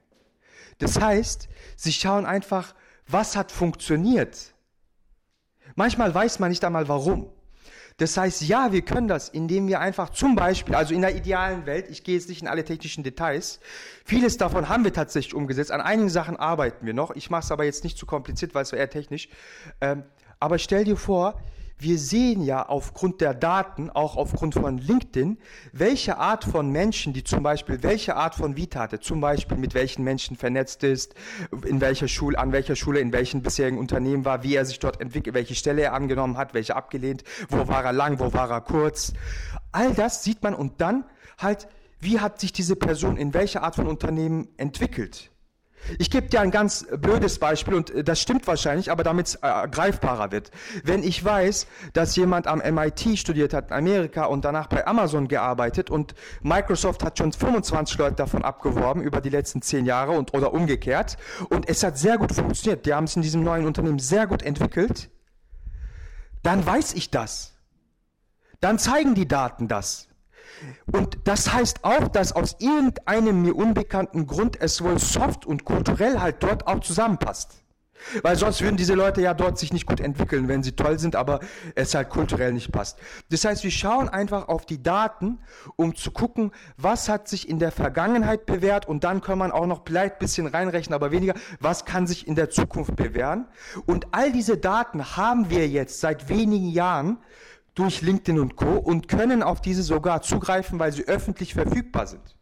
Das 0.79 1.00
heißt, 1.00 1.49
sie 1.76 1.93
schauen 1.93 2.25
einfach, 2.25 2.75
was 3.09 3.37
hat 3.37 3.50
funktioniert 3.50 4.55
Manchmal 5.75 6.14
weiß 6.14 6.38
man 6.40 6.50
nicht 6.50 6.64
einmal 6.64 6.88
warum. 6.88 7.31
Das 8.00 8.16
heißt, 8.16 8.40
ja, 8.49 8.73
wir 8.73 8.80
können 8.80 9.09
das, 9.09 9.28
indem 9.28 9.69
wir 9.69 9.78
einfach 9.78 10.09
zum 10.09 10.35
Beispiel, 10.35 10.75
also 10.75 10.95
in 10.95 11.02
der 11.02 11.14
idealen 11.14 11.66
Welt, 11.66 11.85
ich 11.90 12.02
gehe 12.02 12.14
jetzt 12.14 12.30
nicht 12.30 12.40
in 12.40 12.49
alle 12.49 12.64
technischen 12.64 13.04
Details, 13.04 13.61
vieles 14.07 14.38
davon 14.38 14.71
haben 14.71 14.85
wir 14.85 14.92
tatsächlich 14.95 15.35
umgesetzt. 15.35 15.71
An 15.71 15.83
einigen 15.83 16.09
Sachen 16.09 16.38
arbeiten 16.38 16.87
wir 16.87 16.95
noch. 16.95 17.14
Ich 17.14 17.28
mache 17.28 17.42
es 17.42 17.52
aber 17.52 17.64
jetzt 17.64 17.85
nicht 17.85 17.99
zu 17.99 18.07
kompliziert, 18.07 18.54
weil 18.54 18.62
es 18.62 18.73
eher 18.73 18.88
technisch. 18.88 19.28
Ähm, 19.83 20.04
aber 20.38 20.59
stell 20.59 20.85
dir 20.85 20.97
vor, 20.97 21.42
wir 21.80 21.99
sehen 21.99 22.42
ja 22.42 22.68
aufgrund 22.68 23.20
der 23.20 23.34
Daten, 23.34 23.90
auch 23.90 24.16
aufgrund 24.16 24.54
von 24.54 24.78
LinkedIn, 24.78 25.38
welche 25.72 26.18
Art 26.18 26.44
von 26.44 26.70
Menschen, 26.70 27.12
die 27.12 27.25
zum 27.25 27.42
Beispiel 27.42 27.82
welche 27.82 28.16
Art 28.16 28.34
von 28.34 28.56
Vita 28.56 28.80
hatte, 28.80 29.00
zum 29.00 29.20
Beispiel 29.20 29.56
mit 29.56 29.75
welchen 29.75 30.04
Menschen 30.04 30.37
vernetzt 30.37 30.84
ist, 30.84 31.14
in 31.66 31.80
welcher 31.80 32.08
Schule, 32.08 32.38
an 32.38 32.52
welcher 32.52 32.76
Schule, 32.76 33.00
in 33.00 33.12
welchen 33.12 33.42
bisherigen 33.42 33.78
Unternehmen 33.78 34.25
war, 34.25 34.42
wie 34.42 34.54
er 34.54 34.64
sich 34.64 34.78
dort 34.78 35.00
entwickelt, 35.00 35.34
welche 35.34 35.54
Stelle 35.54 35.82
er 35.82 35.94
angenommen 35.94 36.37
hat, 36.37 36.54
welche 36.54 36.76
abgelehnt, 36.76 37.25
wo 37.49 37.66
war 37.66 37.84
er 37.84 37.92
lang, 37.92 38.20
wo 38.20 38.32
war 38.32 38.50
er 38.50 38.60
kurz. 38.60 39.12
All 39.72 39.94
das 39.94 40.22
sieht 40.22 40.42
man 40.42 40.54
und 40.54 40.80
dann 40.80 41.04
halt, 41.38 41.68
wie 41.99 42.20
hat 42.20 42.40
sich 42.40 42.52
diese 42.52 42.76
Person 42.76 43.16
in 43.16 43.34
welcher 43.34 43.62
Art 43.62 43.76
von 43.76 43.87
Unternehmen 43.87 44.49
entwickelt. 44.56 45.30
Ich 45.99 46.10
gebe 46.10 46.28
dir 46.28 46.40
ein 46.40 46.50
ganz 46.50 46.87
blödes 46.99 47.38
Beispiel 47.38 47.75
und 47.75 47.90
äh, 47.90 48.04
das 48.04 48.20
stimmt 48.20 48.46
wahrscheinlich, 48.46 48.90
aber 48.90 49.02
damit 49.02 49.28
es 49.28 49.34
äh, 49.37 49.68
greifbarer 49.70 50.30
wird. 50.32 50.50
Wenn 50.84 51.02
ich 51.02 51.25
weiß, 51.25 51.66
dass 51.92 52.16
jemand 52.16 52.46
am 52.46 52.58
MIT 52.58 53.18
studiert 53.18 53.54
hat 53.54 53.68
in 53.70 53.76
Amerika 53.76 54.25
und 54.26 54.44
danach 54.44 54.68
bei 54.68 54.87
Amazon 54.87 55.28
gearbeitet 55.28 55.90
und 55.90 56.14
Microsoft 56.42 57.02
hat 57.04 57.18
schon 57.18 57.32
25 57.32 57.99
Leute 57.99 58.16
davon 58.16 58.44
abgeworben 58.44 59.02
über 59.02 59.20
die 59.20 59.30
letzten 59.30 59.62
10 59.62 59.87
Jahre 59.87 60.12
und 60.12 60.34
oder 60.34 60.52
umgekehrt 60.52 61.16
und 61.49 61.68
es 61.68 61.82
hat 61.82 61.99
sehr 61.99 62.18
gut 62.18 62.32
funktioniert, 62.32 62.87
die 62.87 62.94
haben 62.94 63.04
es 63.04 63.16
in 63.16 63.22
diesem 63.22 63.42
neuen 63.42 63.66
Unternehmen 63.66 63.99
sehr 63.99 64.26
gut 64.26 64.42
entwickelt, 64.42 65.10
dann 66.42 66.64
weiß 66.64 66.94
ich 66.94 67.10
das. 67.10 67.54
Dann 68.60 68.78
zeigen 68.78 69.14
die 69.14 69.26
Daten 69.26 69.68
das. 69.68 70.10
Und 70.93 71.19
das 71.25 71.52
heißt 71.52 71.85
auch, 71.85 72.09
dass 72.09 72.33
aus 72.33 72.57
irgendeinem 72.59 73.43
mir 73.43 73.57
unbekannten 73.57 74.26
Grund 74.26 74.61
es 74.61 74.83
wohl 74.83 74.99
soft 74.99 75.47
und 75.47 75.64
kulturell 75.64 76.21
halt 76.21 76.43
dort 76.43 76.67
auch 76.67 76.81
zusammenpasst. 76.81 77.61
Weil 78.23 78.37
sonst 78.37 78.62
würden 78.62 78.76
diese 78.76 78.95
Leute 78.95 79.21
ja 79.21 79.35
dort 79.35 79.59
sich 79.59 79.73
nicht 79.73 79.87
gut 79.87 80.00
entwickeln, 80.00 80.49
wenn 80.49 80.62
sie 80.62 80.73
toll 80.73 80.99
sind, 80.99 81.17
aber 81.17 81.40
es 81.75 81.95
halt 81.95 82.09
kulturell 82.09 82.52
nicht 82.52 82.73
passt. 82.73 82.99
Das 83.31 83.45
heißt, 83.45 83.62
wir 83.62 83.71
schauen 83.71 84.09
einfach 84.09 84.49
auf 84.49 84.67
die 84.67 84.83
Daten, 84.83 85.38
um 85.76 85.95
zu 85.95 86.11
gucken, 86.11 86.52
was 86.76 87.09
hat 87.09 87.29
sich 87.29 87.49
in 87.49 87.59
der 87.59 87.73
Vergangenheit 87.73 88.47
bewährt 88.47 88.88
und 88.88 89.05
dann 89.05 89.21
kann 89.21 89.38
man 89.38 89.52
auch 89.52 89.67
noch 89.67 89.83
vielleicht 89.87 90.14
ein 90.14 90.19
bisschen 90.19 90.47
reinrechnen, 90.47 90.95
aber 90.95 91.11
weniger, 91.11 91.35
was 91.61 91.85
kann 91.85 92.07
sich 92.07 92.26
in 92.26 92.35
der 92.35 92.50
Zukunft 92.50 92.97
bewähren. 92.97 93.47
Und 93.87 94.09
all 94.12 94.33
diese 94.33 94.57
Daten 94.57 95.17
haben 95.17 95.50
wir 95.50 95.69
jetzt 95.69 96.00
seit 96.00 96.29
wenigen 96.29 96.71
Jahren 96.71 97.19
durch 97.74 98.02
LinkedIn 98.02 98.38
und 98.40 98.56
Co. 98.56 98.76
und 98.76 99.08
können 99.08 99.42
auf 99.42 99.60
diese 99.60 99.82
sogar 99.82 100.22
zugreifen, 100.22 100.78
weil 100.78 100.92
sie 100.92 101.06
öffentlich 101.06 101.54
verfügbar 101.54 102.06
sind. 102.06 102.36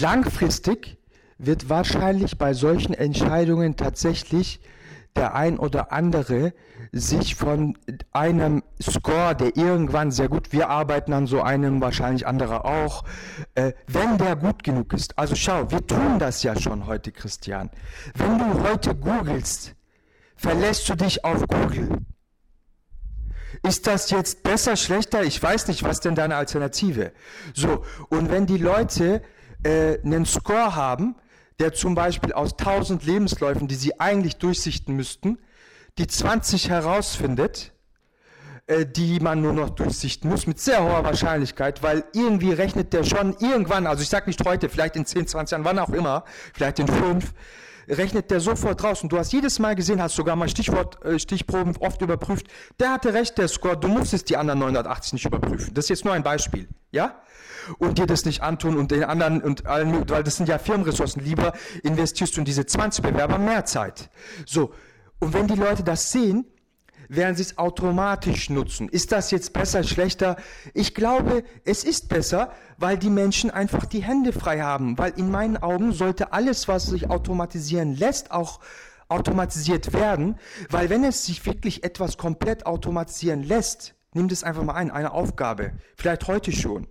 Langfristig 0.00 0.96
wird 1.38 1.68
wahrscheinlich 1.68 2.38
bei 2.38 2.54
solchen 2.54 2.94
Entscheidungen 2.94 3.76
tatsächlich 3.76 4.60
der 5.16 5.34
ein 5.34 5.58
oder 5.58 5.92
andere 5.92 6.54
sich 6.90 7.34
von 7.34 7.76
einem 8.12 8.62
Score, 8.80 9.34
der 9.34 9.56
irgendwann 9.56 10.10
sehr 10.10 10.28
gut, 10.28 10.52
wir 10.52 10.68
arbeiten 10.68 11.12
an 11.12 11.26
so 11.26 11.42
einem, 11.42 11.80
wahrscheinlich 11.80 12.26
andere 12.26 12.64
auch, 12.64 13.04
äh, 13.54 13.72
wenn 13.86 14.18
der 14.18 14.36
gut 14.36 14.62
genug 14.62 14.92
ist. 14.92 15.18
Also 15.18 15.34
schau, 15.34 15.70
wir 15.70 15.86
tun 15.86 16.18
das 16.18 16.42
ja 16.42 16.58
schon 16.58 16.86
heute, 16.86 17.12
Christian. 17.12 17.70
Wenn 18.14 18.38
du 18.38 18.62
heute 18.68 18.94
googelst, 18.94 19.74
verlässt 20.36 20.88
du 20.88 20.94
dich 20.94 21.24
auf 21.24 21.46
Google. 21.46 21.98
Ist 23.62 23.86
das 23.86 24.10
jetzt 24.10 24.42
besser, 24.42 24.76
schlechter? 24.76 25.22
Ich 25.22 25.40
weiß 25.40 25.68
nicht, 25.68 25.82
was 25.84 26.00
denn 26.00 26.14
deine 26.14 26.36
Alternative? 26.36 27.12
So, 27.54 27.84
und 28.08 28.30
wenn 28.30 28.46
die 28.46 28.56
Leute 28.56 29.22
äh, 29.62 29.98
einen 30.02 30.26
Score 30.26 30.74
haben, 30.74 31.16
der 31.62 31.72
zum 31.72 31.94
Beispiel 31.94 32.32
aus 32.32 32.58
1000 32.58 33.04
Lebensläufen, 33.04 33.68
die 33.68 33.76
sie 33.76 34.00
eigentlich 34.00 34.36
durchsichten 34.36 34.96
müssten, 34.96 35.38
die 35.96 36.08
20 36.08 36.68
herausfindet, 36.68 37.72
äh, 38.66 38.84
die 38.84 39.20
man 39.20 39.40
nur 39.40 39.52
noch 39.52 39.70
durchsichten 39.70 40.28
muss, 40.28 40.48
mit 40.48 40.58
sehr 40.58 40.82
hoher 40.82 41.04
Wahrscheinlichkeit, 41.04 41.80
weil 41.84 42.02
irgendwie 42.14 42.52
rechnet 42.52 42.92
der 42.92 43.04
schon 43.04 43.36
irgendwann, 43.38 43.86
also 43.86 44.02
ich 44.02 44.08
sage 44.08 44.26
nicht 44.26 44.44
heute, 44.44 44.68
vielleicht 44.68 44.96
in 44.96 45.06
10, 45.06 45.28
20 45.28 45.52
Jahren, 45.52 45.64
wann 45.64 45.78
auch 45.78 45.90
immer, 45.90 46.24
vielleicht 46.52 46.80
in 46.80 46.88
5, 46.88 47.32
rechnet 47.88 48.30
der 48.30 48.40
sofort 48.40 48.82
raus. 48.82 49.02
Und 49.02 49.12
du 49.12 49.18
hast 49.18 49.32
jedes 49.32 49.58
Mal 49.58 49.74
gesehen, 49.74 50.00
hast 50.00 50.16
sogar 50.16 50.36
mal 50.36 50.48
Stichwort, 50.48 51.04
äh, 51.04 51.18
Stichproben 51.18 51.76
oft 51.78 52.00
überprüft. 52.02 52.46
Der 52.80 52.92
hatte 52.92 53.14
recht, 53.14 53.38
der 53.38 53.48
Score, 53.48 53.76
du 53.76 53.88
musstest 53.88 54.28
die 54.30 54.36
anderen 54.36 54.60
980 54.60 55.12
nicht 55.14 55.26
überprüfen. 55.26 55.74
Das 55.74 55.86
ist 55.86 55.88
jetzt 55.90 56.04
nur 56.04 56.14
ein 56.14 56.22
Beispiel, 56.22 56.68
ja? 56.90 57.22
und 57.78 57.98
dir 57.98 58.06
das 58.06 58.24
nicht 58.24 58.42
antun 58.42 58.76
und 58.76 58.90
den 58.90 59.04
anderen 59.04 59.42
und 59.42 59.66
allen, 59.66 60.08
weil 60.08 60.22
das 60.22 60.36
sind 60.36 60.48
ja 60.48 60.58
Firmenressourcen. 60.58 61.24
Lieber 61.24 61.52
investierst 61.82 62.36
du 62.36 62.40
in 62.40 62.44
diese 62.44 62.66
20 62.66 63.04
Bewerber 63.04 63.38
mehr 63.38 63.64
Zeit. 63.64 64.10
So. 64.46 64.72
Und 65.20 65.34
wenn 65.34 65.46
die 65.46 65.54
Leute 65.54 65.84
das 65.84 66.10
sehen, 66.10 66.46
werden 67.16 67.36
sie 67.36 67.42
es 67.42 67.58
automatisch 67.58 68.50
nutzen. 68.50 68.88
Ist 68.88 69.12
das 69.12 69.30
jetzt 69.30 69.52
besser, 69.52 69.82
schlechter? 69.84 70.36
Ich 70.74 70.94
glaube, 70.94 71.44
es 71.64 71.84
ist 71.84 72.08
besser, 72.08 72.52
weil 72.78 72.96
die 72.96 73.10
Menschen 73.10 73.50
einfach 73.50 73.84
die 73.84 74.02
Hände 74.02 74.32
frei 74.32 74.60
haben. 74.60 74.96
Weil 74.98 75.12
in 75.16 75.30
meinen 75.30 75.56
Augen 75.56 75.92
sollte 75.92 76.32
alles, 76.32 76.68
was 76.68 76.86
sich 76.86 77.10
automatisieren 77.10 77.96
lässt, 77.96 78.30
auch 78.30 78.60
automatisiert 79.08 79.92
werden. 79.92 80.38
Weil 80.70 80.90
wenn 80.90 81.04
es 81.04 81.26
sich 81.26 81.44
wirklich 81.44 81.84
etwas 81.84 82.16
komplett 82.16 82.66
automatisieren 82.66 83.42
lässt, 83.42 83.94
nimmt 84.14 84.32
es 84.32 84.44
einfach 84.44 84.64
mal 84.64 84.74
ein, 84.74 84.90
eine 84.90 85.12
Aufgabe. 85.12 85.72
Vielleicht 85.96 86.26
heute 86.26 86.52
schon 86.52 86.86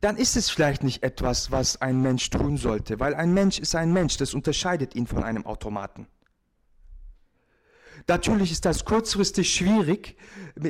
dann 0.00 0.16
ist 0.16 0.36
es 0.36 0.48
vielleicht 0.48 0.84
nicht 0.84 1.02
etwas, 1.02 1.50
was 1.50 1.82
ein 1.82 2.00
Mensch 2.00 2.30
tun 2.30 2.56
sollte, 2.56 3.00
weil 3.00 3.14
ein 3.14 3.34
Mensch 3.34 3.58
ist 3.58 3.74
ein 3.74 3.92
Mensch, 3.92 4.16
das 4.16 4.32
unterscheidet 4.32 4.94
ihn 4.94 5.08
von 5.08 5.24
einem 5.24 5.44
Automaten. 5.44 6.06
Natürlich 8.08 8.52
ist 8.52 8.64
das 8.64 8.86
kurzfristig 8.86 9.52
schwierig 9.54 10.16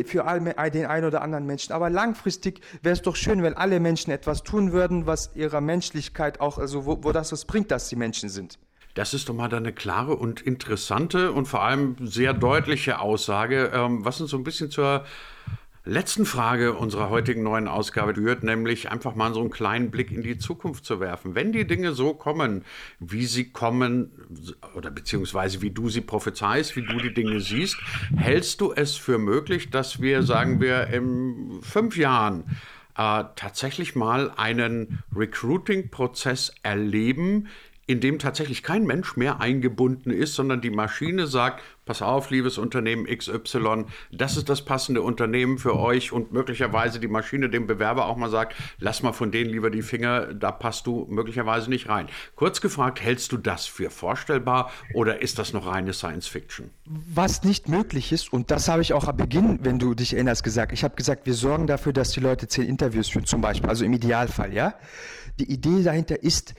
für 0.07 0.25
den 0.71 0.87
einen 0.87 1.07
oder 1.07 1.23
anderen 1.23 1.47
Menschen, 1.47 1.73
aber 1.73 1.89
langfristig 1.89 2.61
wäre 2.83 2.93
es 2.93 3.03
doch 3.03 3.15
schön, 3.15 3.45
wenn 3.45 3.55
alle 3.55 3.79
Menschen 3.79 4.11
etwas 4.11 4.43
tun 4.43 4.73
würden, 4.73 5.07
was 5.07 5.31
ihrer 5.37 5.61
Menschlichkeit 5.61 6.41
auch, 6.41 6.59
also 6.59 6.85
wo, 6.85 7.05
wo 7.05 7.13
das 7.13 7.31
was 7.31 7.45
bringt, 7.45 7.71
dass 7.71 7.89
sie 7.89 7.97
Menschen 7.97 8.29
sind. 8.29 8.59
Das 8.95 9.15
ist 9.15 9.29
doch 9.29 9.35
mal 9.35 9.55
eine 9.55 9.73
klare 9.73 10.17
und 10.17 10.41
interessante 10.41 11.31
und 11.31 11.47
vor 11.47 11.63
allem 11.63 11.95
sehr 12.01 12.35
deutliche 12.35 12.99
Aussage, 12.99 13.71
ähm, 13.73 14.05
was 14.05 14.21
uns 14.21 14.33
so 14.33 14.37
ein 14.37 14.43
bisschen 14.43 14.73
zur 14.73 15.05
letzten 15.89 16.27
Frage 16.27 16.75
unserer 16.75 17.09
heutigen 17.09 17.43
neuen 17.43 17.67
Ausgabe 17.67 18.13
gehört, 18.13 18.43
nämlich 18.43 18.91
einfach 18.91 19.15
mal 19.15 19.33
so 19.33 19.41
einen 19.41 19.51
kleinen 19.51 19.91
Blick 19.91 20.13
in 20.13 20.23
die 20.23 20.39
Zukunft 20.39 20.85
zu 20.85 21.01
werfen. 21.01 21.35
Wenn 21.35 21.53
die 21.53 21.67
Dinge 21.67 21.93
so 21.93 22.15
kommen, 22.15 22.65
wie 23.01 23.25
sie 23.25 23.51
kommen, 23.51 24.13
oder 24.75 24.91
beziehungsweise 24.91 25.63
wie 25.63 25.71
du 25.71 25.89
sie 25.89 26.03
prophezeist, 26.03 26.77
wie 26.77 26.85
du 26.85 26.99
die 26.99 27.15
Dinge 27.15 27.41
siehst, 27.41 27.79
hältst 28.17 28.61
du 28.61 28.73
es 28.73 28.97
für 28.97 29.19
möglich, 29.19 29.71
dass 29.71 30.01
wir, 30.01 30.23
sagen 30.23 30.61
wir, 30.61 30.89
in 30.89 31.61
fünf 31.63 31.97
Jahren 31.97 32.45
äh, 32.97 33.25
tatsächlich 33.37 33.95
mal 33.95 34.33
einen 34.37 35.03
Recruiting-Prozess 35.15 36.53
erleben, 36.63 37.49
in 37.89 38.01
dem 38.01 38.19
tatsächlich 38.19 38.63
kein 38.63 38.85
Mensch 38.85 39.17
mehr 39.17 39.41
eingebunden 39.41 40.11
ist, 40.11 40.35
sondern 40.35 40.61
die 40.61 40.71
Maschine 40.71 41.27
sagt, 41.27 41.63
pass 41.87 42.03
auf, 42.03 42.29
liebes 42.29 42.59
Unternehmen 42.59 43.07
XY, 43.07 43.87
das 44.13 44.37
ist 44.37 44.51
das 44.51 44.63
passende 44.63 45.01
Unternehmen 45.01 45.57
für 45.57 45.75
euch 45.75 46.13
und 46.13 46.31
möglicherweise 46.31 47.01
die 47.01 47.09
Maschine 47.09 47.49
dem 47.49 47.67
Bewerber 47.67 48.05
auch 48.05 48.19
mal 48.19 48.29
sagt, 48.29 48.55
lass 48.79 49.03
mal 49.03 49.15
von 49.15 49.31
denen 49.31 49.49
lieber 49.49 49.71
die 49.71 49.81
Finger, 49.81 50.35
da 50.35 50.53
passt 50.53 50.87
du 50.87 51.07
möglicherweise 51.09 51.71
nicht 51.71 51.89
rein. 51.89 52.09
Kurz 52.37 52.61
gefragt, 52.61 53.01
hältst 53.01 53.33
du 53.33 53.39
das 53.39 53.65
für 53.65 53.89
vorstellbar 53.89 54.71
oder 54.93 55.23
ist 55.23 55.39
das 55.39 55.55
noch 55.55 55.67
reine 55.67 55.95
Science 55.95 56.29
Fiction? 56.29 56.69
Was 56.85 57.43
nicht 57.43 57.71
möglich 57.71 58.13
ist, 58.13 58.31
und 58.31 58.51
das 58.51 58.69
habe 58.69 58.83
ich 58.83 58.93
auch 58.93 59.09
am 59.09 59.17
Beginn, 59.17 59.61
wenn 59.63 59.79
du 59.79 59.95
dich 59.95 60.13
erinnerst, 60.13 60.45
gesagt, 60.45 60.73
ich 60.73 60.85
habe 60.85 60.95
gesagt, 60.95 61.25
wir 61.25 61.33
sorgen 61.33 61.67
dafür, 61.67 61.95
dass 61.95 62.11
die 62.11 62.21
Leute 62.21 62.49
zehn 62.49 62.67
Interviews 62.67 63.09
führen, 63.09 63.25
zum 63.25 63.41
Beispiel, 63.41 63.71
also 63.71 63.87
im 63.87 63.95
Idealfall, 63.95 64.53
ja. 64.53 64.75
Die 65.39 65.51
Idee 65.51 65.83
dahinter 65.83 66.23
ist, 66.23 66.55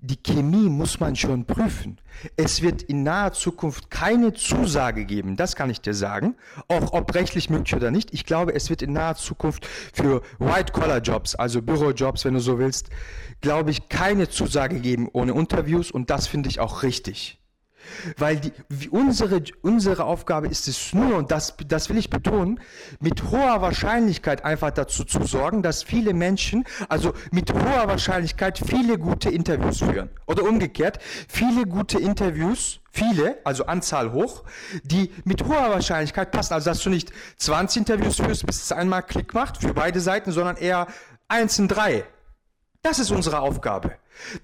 die 0.00 0.16
Chemie 0.16 0.68
muss 0.68 1.00
man 1.00 1.16
schon 1.16 1.44
prüfen. 1.44 1.98
Es 2.36 2.62
wird 2.62 2.82
in 2.82 3.02
naher 3.02 3.32
Zukunft 3.32 3.90
keine 3.90 4.32
Zusage 4.32 5.04
geben, 5.04 5.36
das 5.36 5.56
kann 5.56 5.70
ich 5.70 5.80
dir 5.80 5.94
sagen, 5.94 6.36
auch 6.68 6.92
ob 6.92 7.14
rechtlich 7.14 7.50
möglich 7.50 7.74
oder 7.74 7.90
nicht. 7.90 8.12
Ich 8.12 8.24
glaube, 8.24 8.54
es 8.54 8.70
wird 8.70 8.82
in 8.82 8.92
naher 8.92 9.16
Zukunft 9.16 9.66
für 9.66 10.22
White-Collar-Jobs, 10.38 11.34
also 11.34 11.62
Bürojobs, 11.62 12.24
wenn 12.24 12.34
du 12.34 12.40
so 12.40 12.58
willst, 12.58 12.90
glaube 13.40 13.70
ich, 13.70 13.88
keine 13.88 14.28
Zusage 14.28 14.80
geben 14.80 15.08
ohne 15.12 15.32
Interviews 15.32 15.90
und 15.90 16.10
das 16.10 16.26
finde 16.26 16.48
ich 16.48 16.60
auch 16.60 16.82
richtig. 16.82 17.41
Weil 18.16 18.36
die, 18.36 18.52
unsere, 18.90 19.42
unsere 19.62 20.04
Aufgabe 20.04 20.48
ist 20.48 20.68
es 20.68 20.92
nur, 20.92 21.16
und 21.16 21.30
das, 21.30 21.54
das 21.66 21.88
will 21.88 21.98
ich 21.98 22.10
betonen, 22.10 22.60
mit 23.00 23.30
hoher 23.30 23.62
Wahrscheinlichkeit 23.62 24.44
einfach 24.44 24.70
dazu 24.70 25.04
zu 25.04 25.24
sorgen, 25.24 25.62
dass 25.62 25.82
viele 25.82 26.14
Menschen, 26.14 26.64
also 26.88 27.12
mit 27.30 27.52
hoher 27.52 27.88
Wahrscheinlichkeit 27.88 28.58
viele 28.58 28.98
gute 28.98 29.30
Interviews 29.30 29.78
führen. 29.78 30.10
Oder 30.26 30.44
umgekehrt, 30.44 30.98
viele 31.28 31.66
gute 31.66 31.98
Interviews, 31.98 32.80
viele, 32.90 33.38
also 33.44 33.66
Anzahl 33.66 34.12
hoch, 34.12 34.44
die 34.84 35.10
mit 35.24 35.44
hoher 35.44 35.70
Wahrscheinlichkeit 35.70 36.30
passen. 36.30 36.54
Also 36.54 36.70
dass 36.70 36.82
du 36.82 36.90
nicht 36.90 37.12
20 37.38 37.78
Interviews 37.78 38.16
führst, 38.16 38.46
bis 38.46 38.62
es 38.62 38.72
einmal 38.72 39.02
Klick 39.02 39.34
macht 39.34 39.58
für 39.58 39.74
beide 39.74 40.00
Seiten, 40.00 40.32
sondern 40.32 40.56
eher 40.56 40.86
eins 41.28 41.58
in 41.58 41.68
drei. 41.68 42.04
Das 42.84 42.98
ist 42.98 43.12
unsere 43.12 43.38
Aufgabe. 43.38 43.92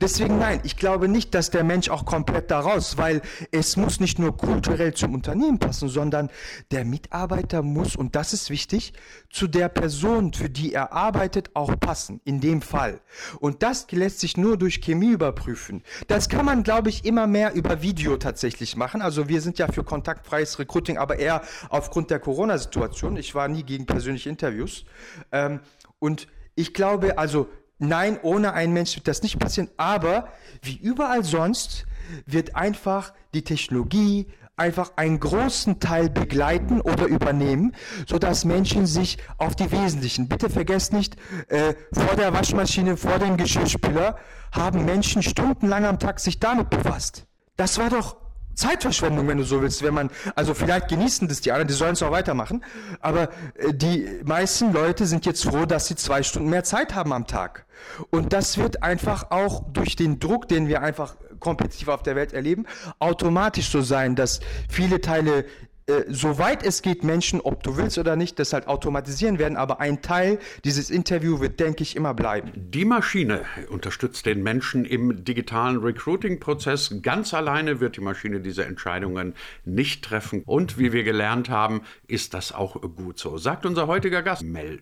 Deswegen 0.00 0.38
nein, 0.38 0.60
ich 0.62 0.76
glaube 0.76 1.08
nicht, 1.08 1.34
dass 1.34 1.50
der 1.50 1.64
Mensch 1.64 1.88
auch 1.90 2.04
komplett 2.04 2.52
daraus, 2.52 2.96
weil 2.96 3.20
es 3.50 3.76
muss 3.76 3.98
nicht 3.98 4.20
nur 4.20 4.36
kulturell 4.36 4.94
zum 4.94 5.12
Unternehmen 5.14 5.58
passen, 5.58 5.88
sondern 5.88 6.30
der 6.70 6.84
Mitarbeiter 6.84 7.62
muss, 7.62 7.96
und 7.96 8.14
das 8.14 8.32
ist 8.32 8.48
wichtig, 8.48 8.92
zu 9.28 9.48
der 9.48 9.68
Person, 9.68 10.32
für 10.32 10.48
die 10.48 10.72
er 10.72 10.92
arbeitet, 10.92 11.50
auch 11.54 11.80
passen, 11.80 12.20
in 12.24 12.40
dem 12.40 12.62
Fall. 12.62 13.00
Und 13.40 13.64
das 13.64 13.90
lässt 13.90 14.20
sich 14.20 14.36
nur 14.36 14.56
durch 14.56 14.80
Chemie 14.82 15.10
überprüfen. 15.10 15.82
Das 16.06 16.28
kann 16.28 16.44
man, 16.44 16.62
glaube 16.62 16.90
ich, 16.90 17.04
immer 17.04 17.26
mehr 17.26 17.54
über 17.54 17.82
Video 17.82 18.18
tatsächlich 18.18 18.76
machen. 18.76 19.02
Also 19.02 19.28
wir 19.28 19.40
sind 19.40 19.58
ja 19.58 19.66
für 19.66 19.82
kontaktfreies 19.82 20.60
Recruiting, 20.60 20.96
aber 20.96 21.18
eher 21.18 21.42
aufgrund 21.70 22.10
der 22.10 22.20
Corona-Situation. 22.20 23.16
Ich 23.16 23.34
war 23.34 23.48
nie 23.48 23.64
gegen 23.64 23.84
persönliche 23.84 24.28
Interviews. 24.28 24.84
Ähm, 25.32 25.58
und 25.98 26.28
ich 26.54 26.72
glaube, 26.72 27.18
also 27.18 27.48
Nein, 27.78 28.18
ohne 28.22 28.52
einen 28.54 28.72
Mensch 28.72 28.96
wird 28.96 29.08
das 29.08 29.22
nicht 29.22 29.38
passieren. 29.38 29.70
Aber 29.76 30.28
wie 30.62 30.76
überall 30.76 31.24
sonst 31.24 31.86
wird 32.26 32.56
einfach 32.56 33.12
die 33.34 33.42
Technologie 33.42 34.26
einfach 34.56 34.92
einen 34.96 35.20
großen 35.20 35.78
Teil 35.78 36.10
begleiten 36.10 36.80
oder 36.80 37.06
übernehmen, 37.06 37.74
so 38.06 38.18
dass 38.18 38.44
Menschen 38.44 38.86
sich 38.86 39.18
auf 39.36 39.54
die 39.54 39.70
wesentlichen. 39.70 40.28
Bitte 40.28 40.50
vergesst 40.50 40.92
nicht, 40.92 41.16
äh, 41.48 41.74
vor 41.92 42.16
der 42.16 42.32
Waschmaschine, 42.32 42.96
vor 42.96 43.18
dem 43.18 43.36
Geschirrspüler 43.36 44.18
haben 44.50 44.84
Menschen 44.84 45.22
stundenlang 45.22 45.84
am 45.84 45.98
Tag 45.98 46.18
sich 46.18 46.40
damit 46.40 46.70
befasst. 46.70 47.26
Das 47.56 47.78
war 47.78 47.90
doch 47.90 48.16
Zeitverschwendung, 48.58 49.28
wenn 49.28 49.38
du 49.38 49.44
so 49.44 49.62
willst, 49.62 49.82
wenn 49.82 49.94
man, 49.94 50.10
also 50.34 50.52
vielleicht 50.52 50.88
genießen 50.88 51.28
das 51.28 51.40
die 51.40 51.52
anderen, 51.52 51.68
die 51.68 51.74
sollen 51.74 51.92
es 51.92 52.02
auch 52.02 52.10
weitermachen, 52.10 52.64
aber 53.00 53.30
äh, 53.54 53.72
die 53.72 54.20
meisten 54.24 54.72
Leute 54.72 55.06
sind 55.06 55.24
jetzt 55.26 55.44
froh, 55.44 55.64
dass 55.64 55.86
sie 55.86 55.96
zwei 55.96 56.22
Stunden 56.22 56.50
mehr 56.50 56.64
Zeit 56.64 56.94
haben 56.94 57.12
am 57.12 57.26
Tag. 57.26 57.66
Und 58.10 58.32
das 58.32 58.58
wird 58.58 58.82
einfach 58.82 59.30
auch 59.30 59.62
durch 59.72 59.94
den 59.94 60.18
Druck, 60.18 60.48
den 60.48 60.66
wir 60.66 60.82
einfach 60.82 61.16
kompetitiv 61.38 61.88
auf 61.88 62.02
der 62.02 62.16
Welt 62.16 62.32
erleben, 62.32 62.66
automatisch 62.98 63.70
so 63.70 63.80
sein, 63.80 64.16
dass 64.16 64.40
viele 64.68 65.00
Teile 65.00 65.44
äh, 65.88 66.04
soweit 66.08 66.62
es 66.64 66.82
geht, 66.82 67.02
Menschen, 67.02 67.40
ob 67.40 67.62
du 67.62 67.76
willst 67.76 67.98
oder 67.98 68.14
nicht, 68.14 68.38
das 68.38 68.52
halt 68.52 68.68
automatisieren 68.68 69.38
werden, 69.38 69.56
aber 69.56 69.80
ein 69.80 70.02
Teil 70.02 70.38
dieses 70.64 70.90
Interview 70.90 71.40
wird, 71.40 71.60
denke 71.60 71.82
ich, 71.82 71.96
immer 71.96 72.12
bleiben. 72.12 72.52
Die 72.54 72.84
Maschine 72.84 73.42
unterstützt 73.70 74.26
den 74.26 74.42
Menschen 74.42 74.84
im 74.84 75.24
digitalen 75.24 75.78
Recruiting-Prozess. 75.78 76.96
Ganz 77.02 77.32
alleine 77.32 77.80
wird 77.80 77.96
die 77.96 78.02
Maschine 78.02 78.40
diese 78.40 78.64
Entscheidungen 78.66 79.34
nicht 79.64 80.04
treffen. 80.04 80.42
Und 80.44 80.78
wie 80.78 80.92
wir 80.92 81.04
gelernt 81.04 81.48
haben, 81.48 81.80
ist 82.06 82.34
das 82.34 82.52
auch 82.52 82.80
gut 82.96 83.18
so, 83.18 83.38
sagt 83.38 83.64
unser 83.64 83.86
heutiger 83.86 84.22
Gast, 84.22 84.42
Mel 84.42 84.80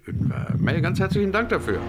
Mel, 0.58 0.80
ganz 0.80 0.98
herzlichen 0.98 1.32
Dank 1.32 1.48
dafür. 1.50 1.80